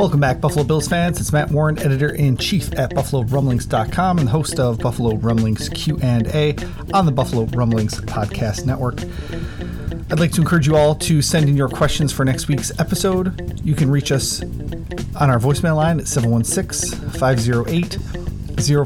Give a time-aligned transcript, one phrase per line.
[0.00, 1.20] Welcome back, Buffalo Bills fans.
[1.20, 6.26] It's Matt Warren, editor in chief at BuffaloRumblings.com and host of Buffalo Rumblings Q and
[6.28, 6.56] A
[6.94, 9.02] on the Buffalo Rumblings podcast network.
[10.10, 13.60] I'd like to encourage you all to send in your questions for next week's episode.
[13.62, 17.98] You can reach us on our voicemail line at 716 508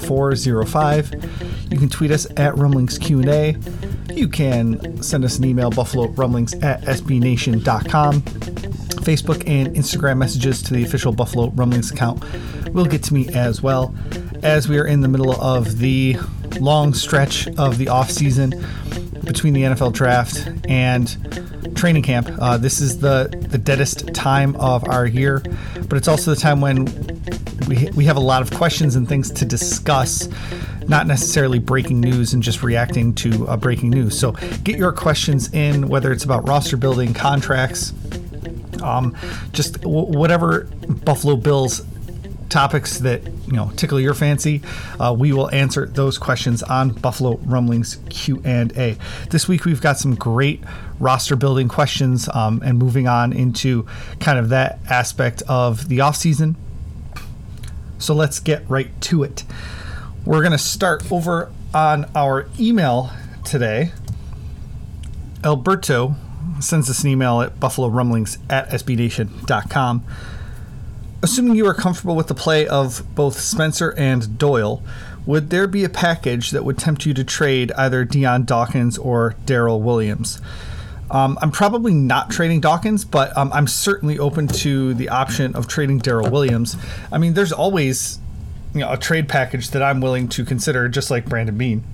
[0.00, 1.70] 0405.
[1.70, 3.56] You can tweet us at Rumblings Q&A.
[4.12, 8.63] You can send us an email, buffalo rumblings at sbnation.com.
[9.04, 12.24] Facebook and Instagram messages to the official Buffalo Rumblings account
[12.72, 13.94] will get to me as well.
[14.42, 16.16] As we are in the middle of the
[16.58, 18.50] long stretch of the off season
[19.24, 24.88] between the NFL draft and training camp, uh, this is the the deadest time of
[24.88, 25.42] our year,
[25.88, 26.86] but it's also the time when
[27.68, 30.28] we we have a lot of questions and things to discuss.
[30.86, 34.18] Not necessarily breaking news and just reacting to uh, breaking news.
[34.18, 34.32] So
[34.64, 37.94] get your questions in, whether it's about roster building, contracts,
[38.84, 39.16] um,
[39.52, 40.64] just w- whatever
[41.04, 41.82] Buffalo Bills
[42.50, 44.60] topics that you know tickle your fancy
[45.00, 48.96] uh, we will answer those questions on buffalo rumblings q&a
[49.30, 50.62] this week we've got some great
[51.00, 53.84] roster building questions um, and moving on into
[54.20, 56.54] kind of that aspect of the offseason
[58.04, 59.44] so let's get right to it.
[60.26, 63.10] We're going to start over on our email
[63.44, 63.92] today.
[65.42, 66.14] Alberto
[66.60, 70.04] sends us an email at buffalo rumblings at sbnation.com.
[71.22, 74.82] Assuming you are comfortable with the play of both Spencer and Doyle,
[75.26, 79.34] would there be a package that would tempt you to trade either Dion Dawkins or
[79.46, 80.40] Daryl Williams?
[81.10, 85.68] Um, I'm probably not trading Dawkins, but um, I'm certainly open to the option of
[85.68, 86.76] trading Daryl Williams.
[87.12, 88.18] I mean, there's always
[88.74, 91.84] you know, a trade package that I'm willing to consider, just like Brandon Beane.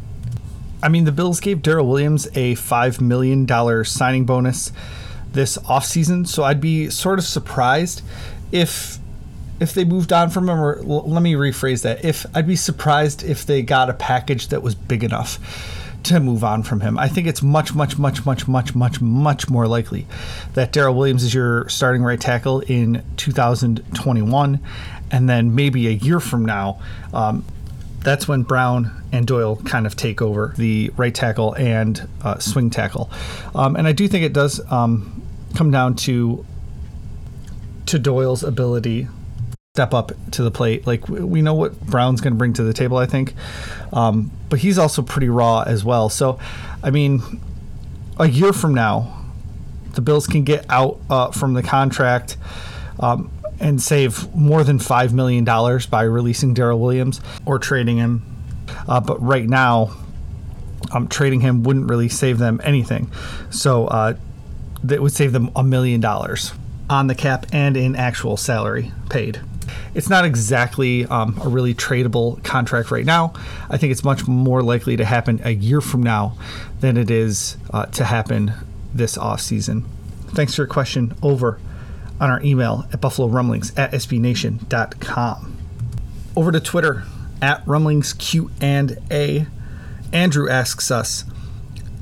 [0.83, 3.47] I mean, the Bills gave Daryl Williams a $5 million
[3.85, 4.73] signing bonus
[5.33, 8.03] this offseason, so I'd be sort of surprised
[8.53, 8.99] if
[9.61, 12.05] if they moved on from him or l- let me rephrase that.
[12.05, 15.39] If i'd be surprised if they got a package that was big enough
[16.05, 16.99] to move on from him.
[16.99, 20.07] I think it's much much much much much much much more likely
[20.55, 24.61] that daryl williams is your starting right tackle in 2021
[25.11, 26.81] and then maybe a year from now
[27.13, 27.45] um,
[28.03, 32.71] that's when Brown and Doyle kind of take over the right tackle and uh, swing
[32.71, 33.11] tackle.
[33.55, 35.23] Um, and I do think it does um,
[35.55, 36.45] come down to
[37.87, 39.09] to Doyle's ability
[39.75, 40.87] step up to the plate.
[40.87, 43.35] Like we know what Brown's going to bring to the table, I think,
[43.93, 46.09] um, but he's also pretty raw as well.
[46.09, 46.39] So,
[46.83, 47.41] I mean,
[48.19, 49.25] a year from now,
[49.93, 52.37] the Bills can get out uh, from the contract.
[52.99, 58.25] Um, and save more than $5 million by releasing Daryl Williams or trading him.
[58.89, 59.95] Uh, but right now,
[60.93, 63.11] um, trading him wouldn't really save them anything.
[63.51, 64.15] So uh,
[64.85, 66.53] that would save them a million dollars
[66.89, 69.41] on the cap and in actual salary paid.
[69.95, 73.35] It's not exactly um, a really tradable contract right now.
[73.69, 76.37] I think it's much more likely to happen a year from now
[76.81, 78.53] than it is uh, to happen
[78.95, 79.85] this offseason.
[80.29, 81.15] Thanks for your question.
[81.23, 81.61] Over
[82.21, 85.57] on our email at buffalo rumblings at sbnation.com.
[86.37, 87.05] Over to Twitter
[87.43, 89.47] at rumblings Q and A.
[90.13, 91.25] Andrew asks us,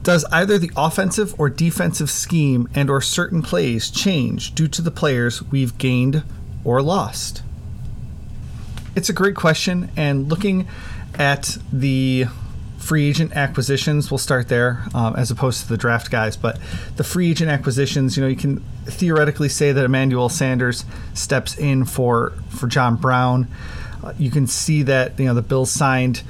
[0.03, 4.91] does either the offensive or defensive scheme and or certain plays change due to the
[4.91, 6.23] players we've gained
[6.64, 7.43] or lost?
[8.94, 10.67] It's a great question and looking
[11.14, 12.26] at the
[12.78, 16.36] free agent acquisitions, we'll start there um, as opposed to the draft guys.
[16.36, 16.58] But
[16.96, 20.84] the free agent acquisitions, you know, you can theoretically say that Emmanuel Sanders
[21.14, 23.48] steps in for for John Brown.
[24.02, 26.22] Uh, you can see that you know the Bills signed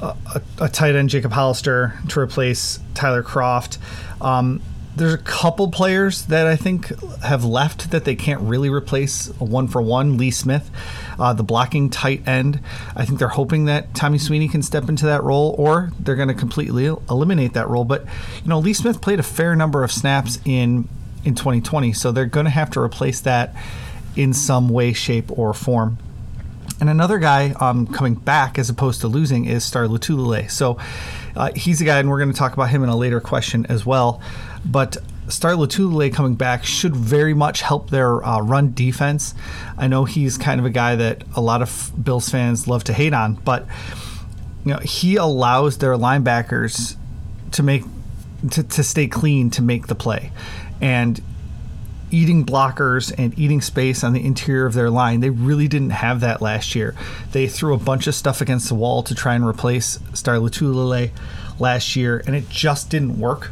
[0.00, 3.78] a, a, tight end Jacob Hollister to replace Tyler Kroft.
[4.20, 4.60] Um,
[4.98, 6.88] there's a couple players that I think
[7.22, 10.18] have left that they can't really replace one for one.
[10.18, 10.70] Lee Smith,
[11.18, 12.60] uh, the blocking tight end.
[12.96, 16.28] I think they're hoping that Tommy Sweeney can step into that role, or they're going
[16.28, 17.84] to completely eliminate that role.
[17.84, 18.04] But
[18.42, 20.88] you know, Lee Smith played a fair number of snaps in
[21.24, 23.54] in 2020, so they're going to have to replace that
[24.16, 25.98] in some way, shape, or form.
[26.80, 30.50] And another guy um, coming back as opposed to losing is Star Lotulelei.
[30.50, 30.78] So
[31.34, 33.66] uh, he's a guy, and we're going to talk about him in a later question
[33.66, 34.20] as well.
[34.64, 34.96] But
[35.28, 39.34] Star Lotulelei coming back should very much help their uh, run defense.
[39.76, 42.92] I know he's kind of a guy that a lot of Bills fans love to
[42.92, 43.66] hate on, but
[44.64, 46.96] you know he allows their linebackers
[47.52, 47.84] to make
[48.50, 50.32] to, to stay clean to make the play,
[50.80, 51.20] and
[52.10, 55.20] eating blockers and eating space on the interior of their line.
[55.20, 56.94] They really didn't have that last year.
[57.32, 61.10] They threw a bunch of stuff against the wall to try and replace Star Lotulelei
[61.58, 63.50] last year, and it just didn't work.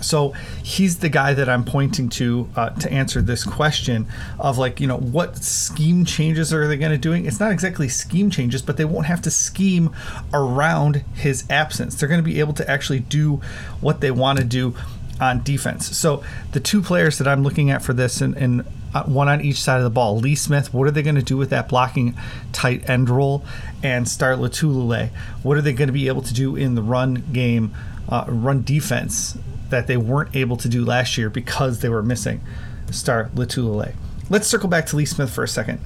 [0.00, 0.30] So
[0.62, 4.06] he's the guy that I'm pointing to uh, to answer this question
[4.38, 7.24] of like, you know, what scheme changes are they going to doing?
[7.24, 9.94] It's not exactly scheme changes, but they won't have to scheme
[10.34, 11.94] around his absence.
[11.94, 13.40] They're going to be able to actually do
[13.80, 14.74] what they want to do
[15.20, 15.96] on defense.
[15.96, 16.22] So
[16.52, 18.64] the two players that I'm looking at for this, and, and
[18.94, 20.72] uh, one on each side of the ball, Lee Smith.
[20.74, 22.14] What are they going to do with that blocking
[22.52, 23.44] tight end role?
[23.82, 25.10] And Star Lotulelei.
[25.42, 27.74] What are they going to be able to do in the run game,
[28.08, 29.38] uh, run defense
[29.70, 32.42] that they weren't able to do last year because they were missing
[32.90, 33.94] Star Lotulelei?
[34.28, 35.80] Let's circle back to Lee Smith for a second.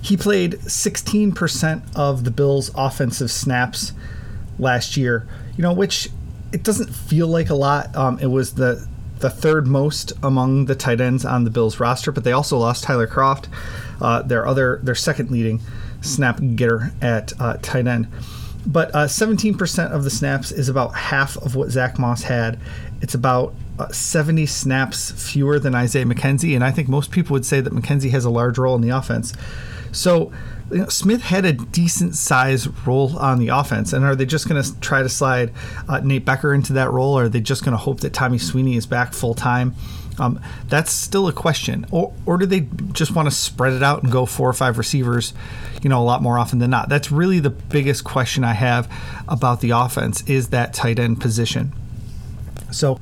[0.00, 3.92] He played 16% of the Bills' offensive snaps
[4.58, 6.08] last year, you know, which
[6.52, 7.94] it doesn't feel like a lot.
[7.94, 8.86] Um, it was the
[9.18, 12.84] the third most among the tight ends on the Bills roster, but they also lost
[12.84, 13.46] Tyler Kroft,
[14.00, 15.60] uh, their other their second leading
[16.00, 18.06] snap getter at uh, tight end.
[18.66, 22.58] But uh, 17% of the snaps is about half of what Zach Moss had.
[23.00, 27.46] It's about uh, 70 snaps fewer than Isaiah McKenzie, and I think most people would
[27.46, 29.32] say that McKenzie has a large role in the offense.
[29.92, 30.32] So
[30.70, 34.48] you know, Smith had a decent size role on the offense, and are they just
[34.48, 35.52] going to try to slide
[35.88, 38.38] uh, Nate Becker into that role, or are they just going to hope that Tommy
[38.38, 39.74] Sweeney is back full time?
[40.18, 41.86] Um, that's still a question.
[41.90, 44.76] Or, or do they just want to spread it out and go four or five
[44.76, 45.32] receivers,
[45.82, 46.88] you know, a lot more often than not?
[46.88, 48.92] That's really the biggest question I have
[49.28, 51.72] about the offense is that tight end position.
[52.72, 52.98] So,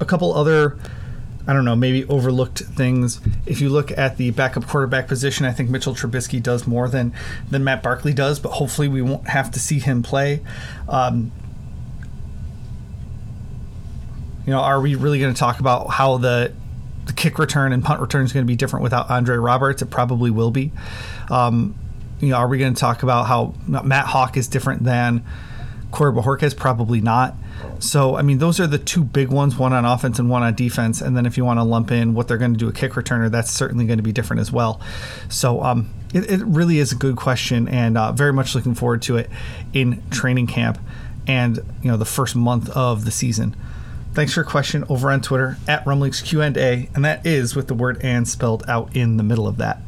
[0.00, 0.76] a couple other
[1.46, 3.20] I don't know, maybe overlooked things.
[3.46, 7.12] If you look at the backup quarterback position, I think Mitchell Trubisky does more than
[7.50, 10.40] than Matt Barkley does, but hopefully we won't have to see him play.
[10.88, 11.32] Um,
[14.46, 16.52] you know, are we really going to talk about how the
[17.06, 19.82] the kick return and punt return is going to be different without Andre Roberts?
[19.82, 20.70] It probably will be.
[21.28, 21.74] Um,
[22.20, 25.24] you know, are we going to talk about how Matt Haack is different than
[25.90, 26.56] Corey Bojorquez?
[26.56, 27.34] Probably not.
[27.78, 30.54] So, I mean, those are the two big ones one on offense and one on
[30.54, 31.00] defense.
[31.00, 32.92] And then if you want to lump in what they're going to do a kick
[32.92, 34.80] returner, that's certainly going to be different as well.
[35.28, 39.02] So, um, it, it really is a good question and uh, very much looking forward
[39.02, 39.30] to it
[39.72, 40.78] in training camp
[41.26, 43.56] and, you know, the first month of the season.
[44.14, 47.74] Thanks for your question over on Twitter at Rumblings Q&A, and that is with the
[47.74, 49.80] word "and" spelled out in the middle of that.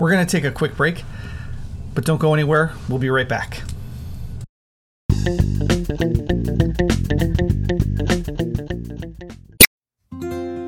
[0.00, 1.04] We're going to take a quick break,
[1.94, 2.72] but don't go anywhere.
[2.88, 3.62] We'll be right back.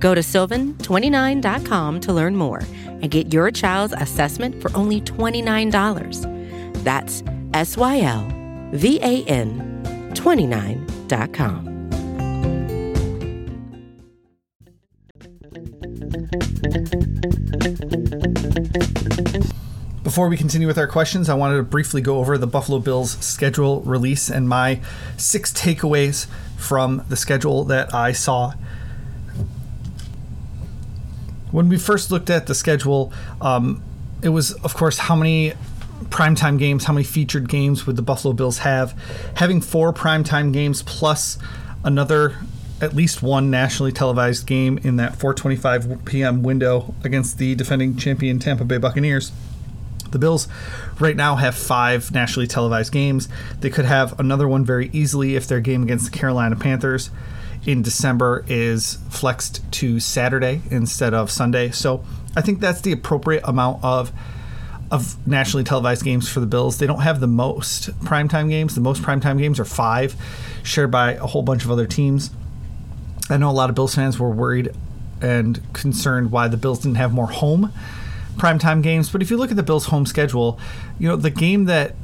[0.00, 6.82] Go to sylvan29.com to learn more and get your child's assessment for only $29.
[6.82, 7.22] That's
[7.54, 8.26] S Y L
[8.72, 11.70] V A N 29.com.
[20.02, 23.12] Before we continue with our questions, I wanted to briefly go over the Buffalo Bills
[23.24, 24.80] schedule release and my
[25.16, 26.26] six takeaways
[26.56, 28.54] from the schedule that I saw
[31.50, 33.82] when we first looked at the schedule, um,
[34.22, 35.54] it was, of course, how many
[36.04, 38.92] primetime games, how many featured games would the Buffalo Bills have?
[39.36, 41.38] Having four primetime games plus
[41.84, 42.36] another
[42.80, 46.42] at least one nationally televised game in that 4:25 p.m.
[46.42, 49.32] window against the defending champion Tampa Bay Buccaneers.
[50.10, 50.48] The Bills
[50.98, 53.28] right now have five nationally televised games.
[53.60, 57.10] They could have another one very easily if their game against the Carolina Panthers
[57.66, 61.70] in December is flexed to Saturday instead of Sunday.
[61.70, 62.04] So
[62.36, 64.12] I think that's the appropriate amount of
[64.90, 66.78] of nationally televised games for the Bills.
[66.78, 68.74] They don't have the most primetime games.
[68.74, 70.16] The most primetime games are five,
[70.64, 72.30] shared by a whole bunch of other teams.
[73.28, 74.70] I know a lot of Bills fans were worried
[75.20, 77.72] and concerned why the Bills didn't have more home
[78.36, 79.10] primetime games.
[79.10, 80.58] But if you look at the Bills' home schedule,
[80.98, 81.94] you know, the game that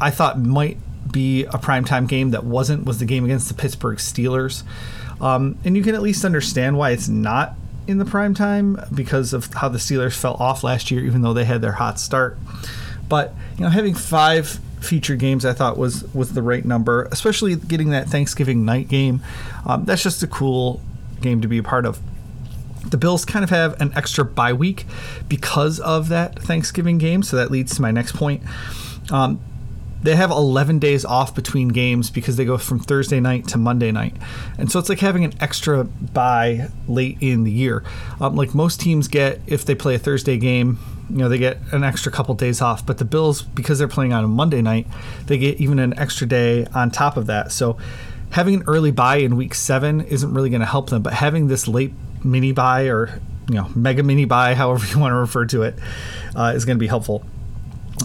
[0.00, 0.78] I thought might
[1.12, 4.64] be a primetime game that wasn't was the game against the Pittsburgh Steelers.
[5.20, 7.54] Um, and you can at least understand why it's not
[7.86, 11.32] in the prime time because of how the Steelers fell off last year, even though
[11.32, 12.38] they had their hot start.
[13.08, 17.56] But you know, having five feature games, I thought was was the right number, especially
[17.56, 19.22] getting that Thanksgiving night game.
[19.66, 20.80] Um, that's just a cool
[21.20, 22.00] game to be a part of.
[22.84, 24.86] The Bills kind of have an extra bye week
[25.28, 28.42] because of that Thanksgiving game, so that leads to my next point.
[29.10, 29.40] Um,
[30.02, 33.92] they have 11 days off between games because they go from Thursday night to Monday
[33.92, 34.16] night.
[34.58, 37.84] And so it's like having an extra bye late in the year.
[38.20, 40.78] Um, like most teams get, if they play a Thursday game,
[41.08, 42.84] you know, they get an extra couple days off.
[42.84, 44.86] But the Bills, because they're playing on a Monday night,
[45.26, 47.52] they get even an extra day on top of that.
[47.52, 47.78] So
[48.30, 51.02] having an early bye in week seven isn't really going to help them.
[51.02, 51.92] But having this late
[52.24, 55.78] mini bye or, you know, mega mini bye, however you want to refer to it,
[56.34, 57.24] uh, is going to be helpful.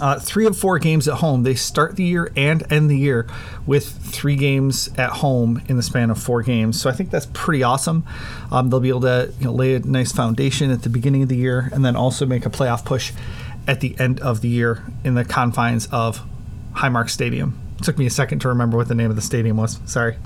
[0.02, 1.44] Uh, three of four games at home.
[1.44, 3.28] They start the year and end the year
[3.66, 6.80] with three games at home in the span of four games.
[6.80, 8.06] So I think that's pretty awesome.
[8.52, 11.30] Um, they'll be able to you know, lay a nice foundation at the beginning of
[11.30, 13.12] the year and then also make a playoff push
[13.68, 16.22] at the end of the year in the confines of
[16.74, 17.58] Highmark Stadium.
[17.78, 19.80] It took me a second to remember what the name of the stadium was.
[19.86, 20.18] Sorry.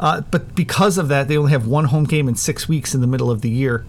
[0.00, 3.00] Uh, but because of that, they only have one home game in six weeks in
[3.00, 3.86] the middle of the year.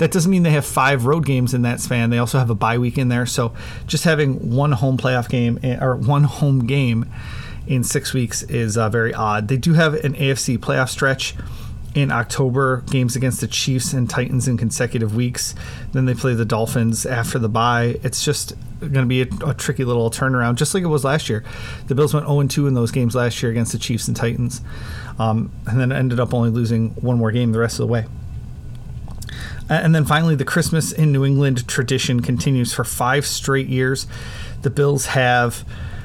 [0.00, 2.08] That doesn't mean they have five road games in that span.
[2.08, 3.26] They also have a bye week in there.
[3.26, 3.52] So
[3.86, 7.04] just having one home playoff game eh, or one home game
[7.66, 9.48] in six weeks is uh, very odd.
[9.48, 11.34] They do have an AFC playoff stretch
[11.94, 15.54] in October, games against the Chiefs and Titans in consecutive weeks.
[15.92, 18.00] Then they play the Dolphins after the bye.
[18.02, 21.28] It's just going to be a, a, tricky little turnaround, just like it was last
[21.28, 21.44] year.
[21.88, 24.62] The Bills went 0 2 in those games last year against the Chiefs and Titans,
[25.18, 28.06] um, and then ended up only losing one more game the rest of the way.
[29.70, 34.06] And then finally, the Christmas in New England tradition continues for five straight years.
[34.62, 35.64] The Bills have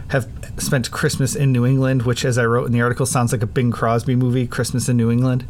[0.09, 3.41] have spent Christmas in New England, which, as I wrote in the article, sounds like
[3.41, 5.45] a Bing Crosby movie, Christmas in New England.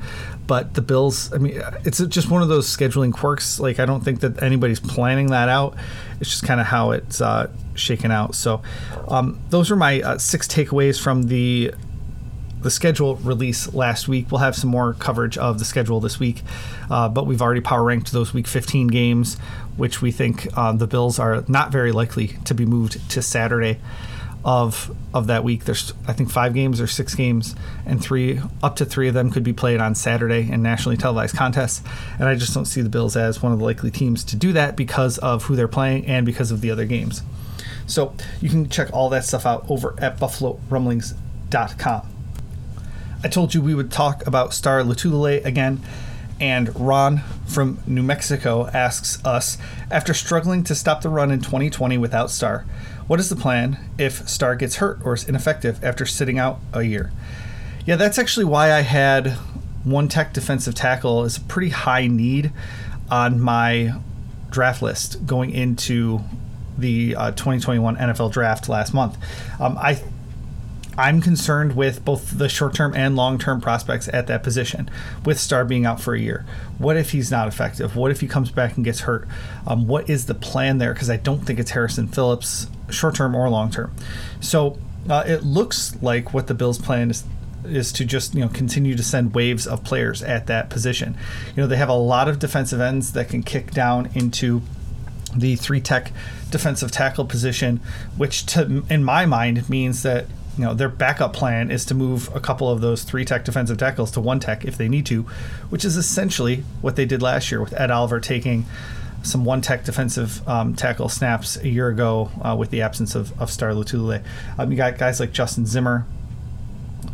[0.47, 3.59] But the Bills, I mean, it's just one of those scheduling quirks.
[3.59, 5.75] Like, I don't think that anybody's planning that out.
[6.21, 8.33] It's just kind of how it's uh, shaken out.
[8.33, 8.61] So,
[9.09, 11.73] um, those are my uh, six takeaways from the
[12.65, 14.31] the schedule release last week.
[14.31, 16.41] We'll have some more coverage of the schedule this week,
[16.89, 19.37] uh, but we've already power ranked those Week 15 games,
[19.77, 23.79] which we think uh, the Bills are not very likely to be moved to Saturday
[24.43, 25.65] of of that week.
[25.65, 27.55] There's I think five games or six games,
[27.85, 31.35] and three up to three of them could be played on Saturday in nationally televised
[31.35, 31.83] contests.
[32.17, 34.53] And I just don't see the Bills as one of the likely teams to do
[34.53, 37.21] that because of who they're playing and because of the other games.
[37.85, 42.14] So you can check all that stuff out over at BuffaloRumblings.com.
[43.25, 45.81] I told you we would talk about Star Lotulelei again,
[46.39, 49.57] and Ron from New Mexico asks us
[49.89, 52.67] After struggling to stop the run in 2020 without Star,
[53.07, 56.83] what is the plan if Star gets hurt or is ineffective after sitting out a
[56.83, 57.11] year?
[57.87, 59.31] Yeah, that's actually why I had
[59.83, 62.53] one tech defensive tackle is a pretty high need
[63.09, 63.95] on my
[64.51, 66.21] draft list going into
[66.77, 69.17] the uh, 2021 NFL draft last month.
[69.59, 69.99] Um, I
[70.97, 74.89] I'm concerned with both the short term and long term prospects at that position,
[75.25, 76.45] with Star being out for a year.
[76.77, 77.95] What if he's not effective?
[77.95, 79.27] What if he comes back and gets hurt?
[79.67, 80.93] Um, what is the plan there?
[80.93, 83.93] Because I don't think it's Harrison Phillips, short term or long term.
[84.39, 84.77] So
[85.09, 87.23] uh, it looks like what the Bills' plan is
[87.65, 91.17] is to just you know continue to send waves of players at that position.
[91.55, 94.61] You know they have a lot of defensive ends that can kick down into
[95.35, 96.11] the three tech
[96.49, 97.81] defensive tackle position,
[98.17, 100.25] which to in my mind means that
[100.57, 103.77] you know their backup plan is to move a couple of those three tech defensive
[103.77, 105.23] tackles to one tech if they need to,
[105.69, 108.65] which is essentially what they did last year with Ed Oliver taking
[109.23, 113.39] some one tech defensive um, tackle snaps a year ago uh, with the absence of,
[113.41, 114.23] of Star Lotulelei.
[114.57, 116.05] Um, you got guys like Justin Zimmer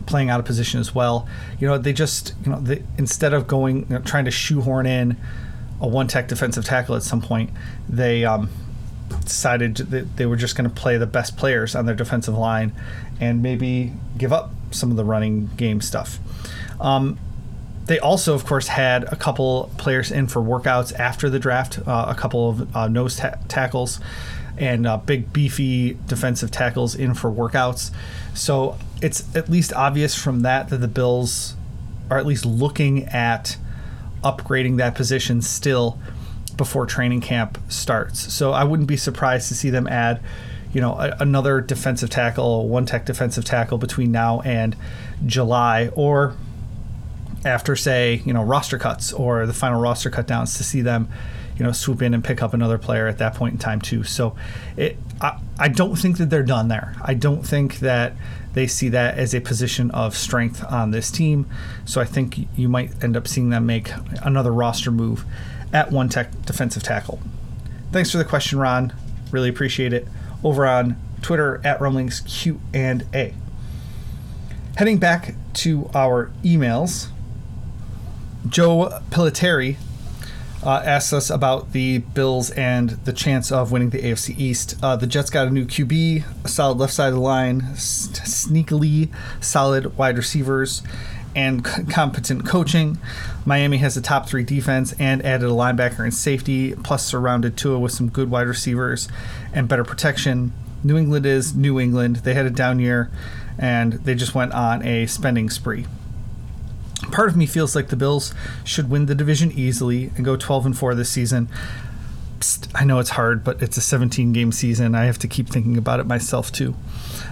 [0.06, 1.28] playing out of position as well.
[1.60, 4.86] You know, they just, you know, they, instead of going, you know, trying to shoehorn
[4.86, 5.16] in
[5.80, 7.50] a one tech defensive tackle at some point,
[7.88, 8.50] they um,
[9.24, 12.74] decided that they were just going to play the best players on their defensive line
[13.20, 16.20] and maybe give up some of the running game stuff.
[16.80, 17.20] Um,
[17.86, 22.06] they also, of course, had a couple players in for workouts after the draft, uh,
[22.08, 24.00] a couple of uh, nose ta- tackles
[24.58, 27.92] and uh, big, beefy defensive tackles in for workouts.
[28.34, 31.56] So it's at least obvious from that that the Bills
[32.10, 33.58] are at least looking at
[34.24, 35.98] upgrading that position still
[36.58, 38.34] before training camp starts.
[38.34, 40.22] So I wouldn't be surprised to see them add,
[40.74, 44.76] you know, a, another defensive tackle, one tech defensive tackle between now and
[45.26, 46.36] July, or
[47.46, 51.10] after say, you know, roster cuts or the final roster cut downs to see them,
[51.58, 54.04] you know, swoop in and pick up another player at that point in time too.
[54.04, 54.36] So
[54.78, 56.96] it, I, I don't think that they're done there.
[57.02, 58.14] I don't think that
[58.54, 61.50] they see that as a position of strength on this team.
[61.86, 63.92] So I think you might end up seeing them make
[64.24, 65.26] another roster move
[65.74, 67.20] at one tech defensive tackle.
[67.92, 68.94] Thanks for the question, Ron.
[69.32, 70.08] Really appreciate it.
[70.44, 73.34] Over on Twitter at Rumblings Q and A.
[74.78, 77.10] Heading back to our emails,
[78.48, 79.76] Joe Pilateri
[80.64, 84.78] uh, asks us about the Bills and the chance of winning the AFC East.
[84.82, 88.08] Uh, the Jets got a new QB, a solid left side of the line, s-
[88.24, 90.82] sneakily solid wide receivers,
[91.36, 92.98] and c- competent coaching.
[93.46, 97.80] Miami has a top three defense and added a linebacker and safety, plus surrounded Tua
[97.80, 99.08] with some good wide receivers
[99.54, 100.54] and better protection.
[100.84, 102.18] New England is New England.
[102.18, 103.12] They had a down year,
[103.58, 105.86] and they just went on a spending spree
[107.12, 108.34] part of me feels like the Bills
[108.64, 111.50] should win the division easily and go 12 and 4 this season.
[112.40, 114.96] Psst, I know it's hard, but it's a 17 game season.
[114.96, 116.76] I have to keep thinking about it myself too.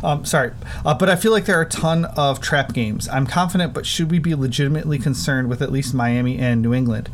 [0.03, 0.51] Um, sorry,
[0.85, 3.07] uh, but I feel like there are a ton of trap games.
[3.09, 7.09] I'm confident, but should we be legitimately concerned with at least Miami and New England?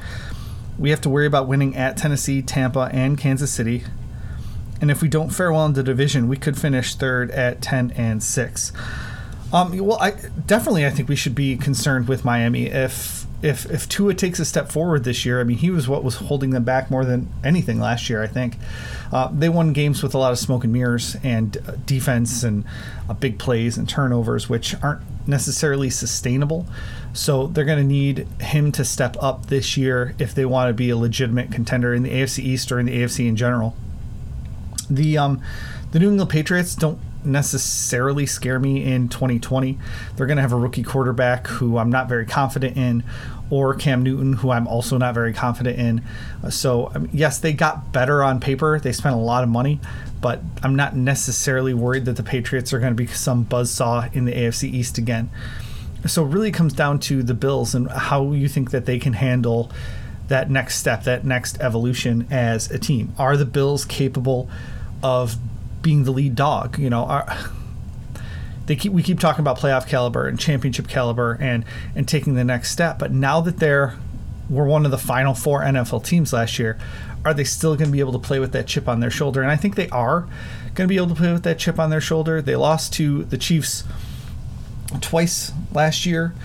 [0.78, 3.84] We have to worry about winning at Tennessee, Tampa, and Kansas City.
[4.82, 7.92] And if we don't fare well in the division, we could finish third at 10
[7.92, 8.74] and 6.
[9.54, 10.12] Um, well, I
[10.46, 14.46] definitely I think we should be concerned with Miami if if if Tua takes a
[14.46, 15.40] step forward this year.
[15.40, 18.24] I mean, he was what was holding them back more than anything last year.
[18.24, 18.58] I think
[19.12, 22.66] uh, they won games with a lot of smoke and mirrors and uh, defense and
[23.08, 26.66] uh, big plays and turnovers, which aren't necessarily sustainable.
[27.14, 30.74] So they're going to need him to step up this year if they want to
[30.74, 33.76] be a legitimate contender in the AFC East or in the AFC in general.
[34.90, 35.42] The um,
[35.92, 39.78] the New England Patriots don't necessarily scare me in 2020.
[40.16, 43.04] They're going to have a rookie quarterback who I'm not very confident in,
[43.50, 46.04] or Cam Newton, who I'm also not very confident in.
[46.44, 48.80] Uh, so, yes, they got better on paper.
[48.80, 49.80] They spent a lot of money,
[50.22, 54.26] but I'm not necessarily worried that the Patriots are going to be some buzzsaw in
[54.26, 55.30] the AFC East again.
[56.08, 59.14] So, it really comes down to the Bills and how you think that they can
[59.14, 59.72] handle
[60.28, 63.14] that next step, that next evolution as a team.
[63.18, 64.50] Are the Bills capable
[65.04, 65.38] of
[65.86, 66.80] being the lead dog.
[66.80, 67.38] You know, our,
[68.66, 72.44] they keep we keep talking about playoff caliber and championship caliber and and taking the
[72.44, 73.00] next step.
[73.00, 73.96] But now that they're
[74.50, 76.78] were one of the final four NFL teams last year,
[77.24, 79.42] are they still going to be able to play with that chip on their shoulder?
[79.42, 80.22] And I think they are
[80.76, 82.42] going to be able to play with that chip on their shoulder.
[82.42, 83.84] They lost to the Chiefs
[85.02, 86.36] twice last year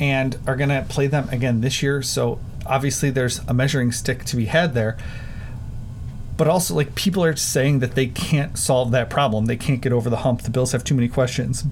[0.00, 2.00] and are going to play them again this year.
[2.02, 4.96] So obviously there's a measuring stick to be had there
[6.42, 9.46] but also like people are saying that they can't solve that problem.
[9.46, 10.42] They can't get over the hump.
[10.42, 11.62] The Bills have too many questions.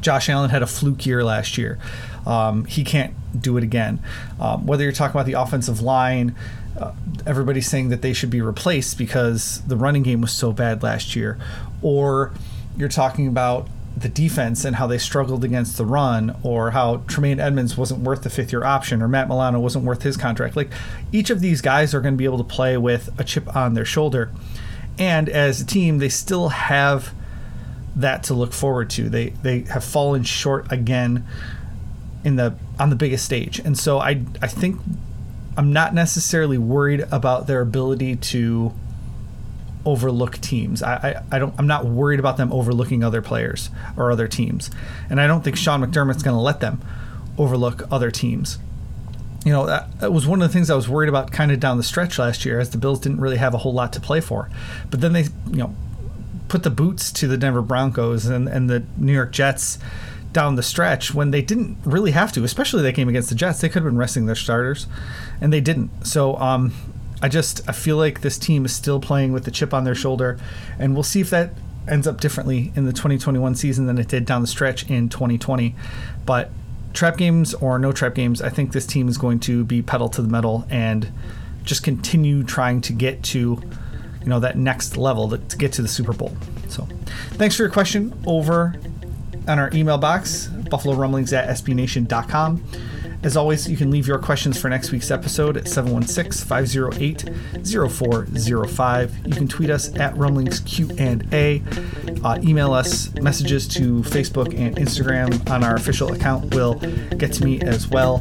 [0.00, 1.78] Josh Allen had a fluke year last year.
[2.24, 4.02] Um, he can't do it again.
[4.40, 6.34] Um, whether you're talking about the offensive line,
[6.80, 6.92] uh,
[7.26, 11.14] everybody's saying that they should be replaced because the running game was so bad last
[11.14, 11.38] year,
[11.82, 12.32] or
[12.78, 17.40] you're talking about the defense and how they struggled against the run, or how Tremaine
[17.40, 20.56] Edmunds wasn't worth the fifth year option, or Matt Milano wasn't worth his contract.
[20.56, 20.70] Like
[21.12, 23.74] each of these guys are going to be able to play with a chip on
[23.74, 24.30] their shoulder.
[24.98, 27.14] And as a team, they still have
[27.96, 29.08] that to look forward to.
[29.08, 31.26] They they have fallen short again
[32.24, 33.58] in the on the biggest stage.
[33.58, 34.80] And so I I think
[35.56, 38.72] I'm not necessarily worried about their ability to
[39.84, 40.82] overlook teams.
[40.82, 44.70] I, I, I, don't I'm not worried about them overlooking other players or other teams.
[45.10, 46.80] And I don't think Sean McDermott's going to let them
[47.38, 48.58] overlook other teams.
[49.44, 51.58] You know, that, that, was one of the things I was worried about kind of
[51.58, 54.00] down the stretch last year as the Bills didn't really have a whole lot to
[54.00, 54.48] play for.
[54.88, 55.74] But then they, you know,
[56.48, 59.78] put the boots to the Denver Broncos and, and the New York Jets
[60.32, 63.60] down the stretch when they didn't really have to, especially that game against the Jets.
[63.60, 64.86] They could have been resting their starters,
[65.40, 66.06] and they didn't.
[66.06, 66.72] So um,
[67.22, 69.94] I just I feel like this team is still playing with the chip on their
[69.94, 70.38] shoulder,
[70.78, 71.52] and we'll see if that
[71.88, 75.74] ends up differently in the 2021 season than it did down the stretch in 2020.
[76.26, 76.50] But
[76.92, 80.08] trap games or no trap games, I think this team is going to be pedal
[80.10, 81.10] to the metal and
[81.64, 83.62] just continue trying to get to
[84.20, 86.36] you know that next level to, get to the Super Bowl.
[86.68, 86.88] So,
[87.32, 88.74] thanks for your question over
[89.46, 92.64] on our email box, buffalo rumblings at sbnation.com.
[93.22, 97.30] As always, you can leave your questions for next week's episode at 716 508
[97.90, 99.26] 0405.
[99.26, 101.62] You can tweet us at rumblingsq&a.
[102.24, 106.74] Uh, email us messages to Facebook and Instagram on our official account will
[107.16, 108.20] get to me as well.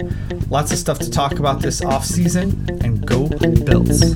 [0.50, 4.16] Lots of stuff to talk about this off season, and go Bills.